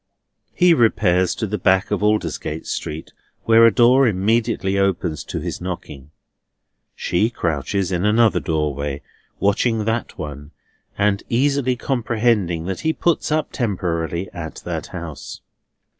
[0.55, 3.11] He repairs to the back of Aldersgate Street,
[3.43, 6.09] where a door immediately opens to his knocking.
[6.95, 9.03] She crouches in another doorway,
[9.39, 10.53] watching that one,
[10.97, 15.41] and easily comprehending that he puts up temporarily at that house.